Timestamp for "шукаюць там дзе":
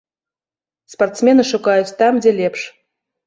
1.51-2.31